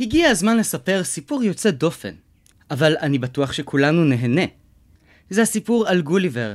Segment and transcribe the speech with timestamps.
[0.00, 2.14] הגיע הזמן לספר סיפור יוצא דופן,
[2.70, 4.42] אבל אני בטוח שכולנו נהנה.
[5.30, 6.54] זה הסיפור על גוליבר,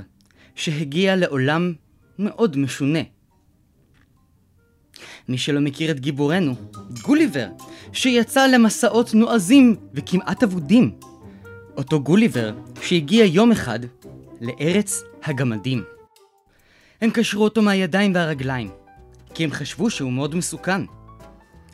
[0.55, 1.73] שהגיע לעולם
[2.19, 2.99] מאוד משונה.
[5.29, 6.55] מי שלא מכיר את גיבורנו,
[7.01, 7.47] גוליבר,
[7.93, 10.91] שיצא למסעות נועזים וכמעט אבודים.
[11.77, 13.79] אותו גוליבר שהגיע יום אחד
[14.41, 15.83] לארץ הגמדים.
[17.01, 18.69] הם קשרו אותו מהידיים והרגליים,
[19.33, 20.81] כי הם חשבו שהוא מאוד מסוכן.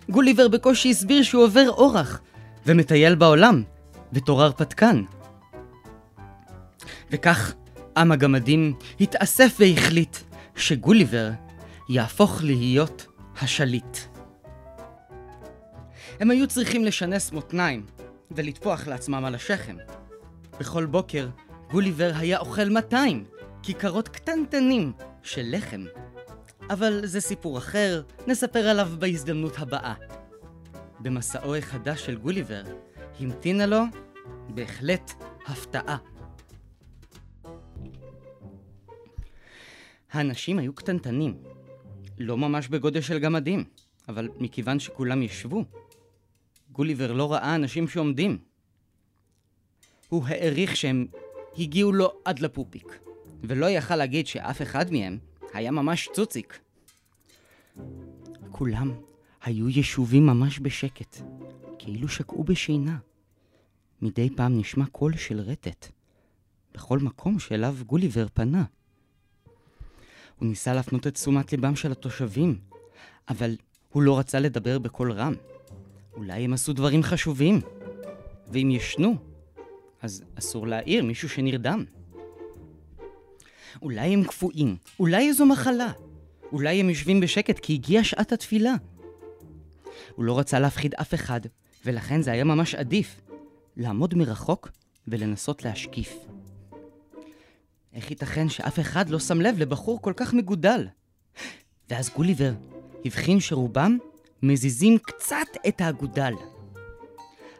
[0.10, 2.22] גוליבר בקושי הסביר שהוא עובר אורח
[2.66, 3.64] ומטייל בעולם
[4.12, 5.04] בתור הרפתקן.
[7.12, 7.54] וכך
[7.98, 10.18] עם הגמדים התאסף והחליט
[10.56, 11.30] שגוליבר
[11.90, 13.06] יהפוך להיות
[13.42, 13.98] השליט.
[16.20, 17.86] הם היו צריכים לשנס מותניים
[18.32, 19.76] ולטפוח לעצמם על השכם.
[20.60, 21.28] בכל בוקר
[21.72, 23.24] גוליבר היה אוכל 200
[23.64, 24.92] כיכרות קטנטנים
[25.24, 25.86] של לחם.
[26.72, 29.94] אבל זה סיפור אחר, נספר עליו בהזדמנות הבאה.
[31.00, 32.64] במסעו החדש של גוליבר
[33.20, 33.80] המתינה לו
[34.50, 35.12] בהחלט
[35.48, 35.98] הפתעה.
[40.12, 41.44] האנשים היו קטנטנים,
[42.18, 43.64] לא ממש בגודל של גמדים,
[44.10, 45.66] אבל מכיוון שכולם ישבו,
[46.72, 48.38] גוליבר לא ראה אנשים שעומדים.
[50.10, 51.08] הוא העריך שהם
[51.58, 53.00] הגיעו לו עד לפופיק,
[53.44, 56.60] ולא יכל להגיד שאף אחד מהם היה ממש צוציק.
[58.52, 58.94] כולם
[59.44, 61.18] היו ישובים ממש בשקט,
[61.80, 62.98] כאילו שקעו בשינה.
[64.02, 65.88] מדי פעם נשמע קול של רטט,
[66.74, 68.64] בכל מקום שאליו גוליבר פנה.
[70.40, 72.60] הוא ניסה להפנות את תשומת ליבם של התושבים,
[73.30, 73.56] אבל
[73.92, 75.34] הוא לא רצה לדבר בקול רם.
[76.14, 77.62] אולי הם עשו דברים חשובים,
[78.52, 79.16] ואם ישנו,
[80.02, 81.86] אז אסור להעיר מישהו שנרדם.
[83.82, 85.92] אולי הם קפואים, אולי איזו מחלה,
[86.52, 88.74] אולי הם יושבים בשקט כי הגיעה שעת התפילה.
[90.16, 91.42] הוא לא רצה להפחיד אף אחד,
[91.86, 93.22] ולכן זה היה ממש עדיף
[93.78, 94.70] לעמוד מרחוק
[95.08, 96.14] ולנסות להשקיף.
[97.94, 100.88] איך ייתכן שאף אחד לא שם לב לבחור כל כך מגודל?
[101.90, 102.54] ואז גוליבר
[103.06, 103.98] הבחין שרובם
[104.44, 106.34] מזיזים קצת את האגודל.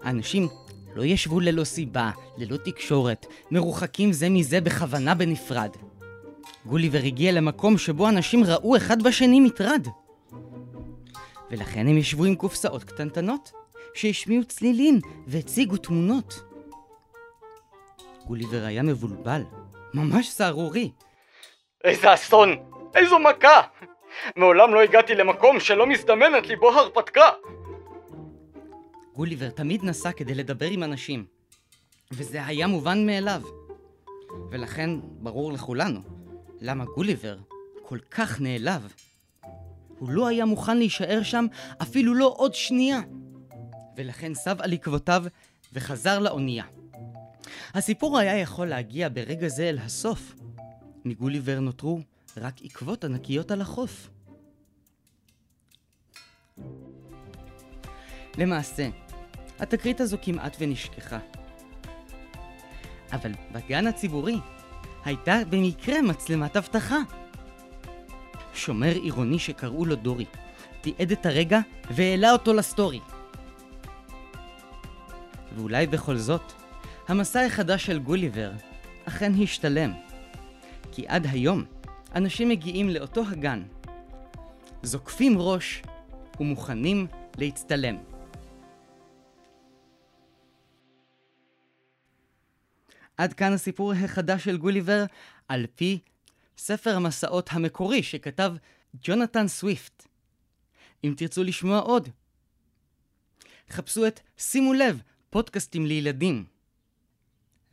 [0.04, 0.48] האנשים
[0.96, 5.70] לא ישבו ללא סיבה, ללא תקשורת, מרוחקים זה מזה בכוונה בנפרד.
[6.66, 9.88] גוליבר הגיע למקום שבו אנשים ראו אחד בשני מטרד.
[11.52, 13.52] ולכן הם ישבו עם קופסאות קטנטנות,
[13.94, 16.44] שהשמיעו צלילים והציגו תמונות.
[18.28, 19.42] גוליבר היה מבולבל,
[19.94, 20.92] ממש סהרורי.
[21.84, 22.56] איזה אסון!
[22.96, 23.62] איזו מכה!
[24.36, 27.30] מעולם לא הגעתי למקום שלא מזדמנת לי בו הרפתקה!
[29.16, 31.26] גוליבר תמיד נסע כדי לדבר עם אנשים,
[32.12, 33.42] וזה היה מובן מאליו.
[34.52, 36.21] ולכן ברור לכולנו
[36.62, 37.38] למה גוליבר
[37.84, 38.94] כל כך נעלב.
[40.00, 41.46] הוא לא היה מוכן להישאר שם
[41.82, 43.00] אפילו לא עוד שנייה.
[43.98, 45.24] ולכן סב על עקבותיו
[45.74, 46.64] וחזר לאונייה.
[47.74, 50.36] הסיפור היה יכול להגיע ברגע זה אל הסוף.
[51.06, 52.00] מגוליבר נותרו
[52.38, 54.10] רק עקבות ענקיות על החוף.
[58.38, 58.90] למעשה,
[59.60, 61.20] התקרית הזו כמעט ונשכחה.
[63.12, 64.38] אבל בגן הציבורי
[65.06, 66.98] הייתה במקרה מצלמת אבטחה.
[68.54, 70.26] שומר עירוני שקראו לו דורי,
[70.82, 71.60] תיעד את הרגע
[71.92, 73.00] והעלה אותו לסטורי.
[75.56, 76.54] ואולי בכל זאת,
[77.08, 78.52] המסע החדש של גוליבר
[79.06, 79.94] אכן השתלם.
[80.92, 81.64] כי עד היום,
[82.16, 83.64] אנשים מגיעים לאותו הגן,
[84.84, 85.82] זוקפים ראש
[86.40, 87.08] ומוכנים
[87.38, 88.11] להצטלם.
[93.18, 95.06] עד כאן הסיפור החדש של גוליבר,
[95.48, 96.00] על פי
[96.58, 98.54] ספר המסעות המקורי שכתב
[99.04, 100.08] ג'ונתן סוויפט.
[101.04, 102.10] אם תרצו לשמוע עוד,
[103.70, 106.46] חפשו את שימו לב, פודקאסטים לילדים.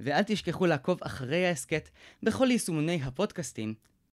[0.00, 1.88] ואל תשכחו לעקוב אחרי ההסכת
[2.22, 3.74] בכל יישומוני הפודקאסטים